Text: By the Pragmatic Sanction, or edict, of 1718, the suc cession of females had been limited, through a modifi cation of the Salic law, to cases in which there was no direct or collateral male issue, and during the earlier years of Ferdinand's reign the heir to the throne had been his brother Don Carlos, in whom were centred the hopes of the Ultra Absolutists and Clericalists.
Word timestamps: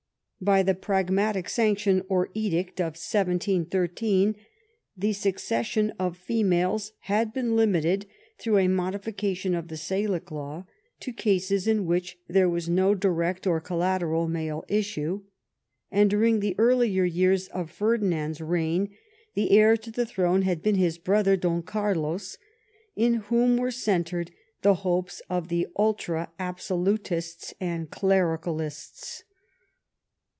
By 0.43 0.63
the 0.63 0.73
Pragmatic 0.73 1.47
Sanction, 1.47 2.01
or 2.09 2.31
edict, 2.33 2.79
of 2.79 2.93
1718, 2.97 4.35
the 4.97 5.13
suc 5.13 5.37
cession 5.37 5.91
of 5.99 6.17
females 6.17 6.93
had 7.01 7.31
been 7.31 7.55
limited, 7.55 8.07
through 8.39 8.57
a 8.57 8.67
modifi 8.67 9.15
cation 9.15 9.53
of 9.53 9.67
the 9.67 9.75
Salic 9.77 10.31
law, 10.31 10.65
to 11.01 11.13
cases 11.13 11.67
in 11.67 11.85
which 11.85 12.17
there 12.27 12.49
was 12.49 12.67
no 12.67 12.95
direct 12.95 13.45
or 13.45 13.61
collateral 13.61 14.27
male 14.27 14.65
issue, 14.67 15.21
and 15.91 16.09
during 16.09 16.39
the 16.39 16.55
earlier 16.57 17.03
years 17.03 17.47
of 17.49 17.69
Ferdinand's 17.69 18.41
reign 18.41 18.89
the 19.35 19.51
heir 19.51 19.77
to 19.77 19.91
the 19.91 20.07
throne 20.07 20.41
had 20.41 20.63
been 20.63 20.73
his 20.73 20.97
brother 20.97 21.37
Don 21.37 21.61
Carlos, 21.61 22.39
in 22.95 23.13
whom 23.29 23.57
were 23.57 23.69
centred 23.69 24.31
the 24.63 24.73
hopes 24.81 25.21
of 25.29 25.49
the 25.49 25.67
Ultra 25.77 26.31
Absolutists 26.39 27.53
and 27.61 27.91
Clericalists. 27.91 29.21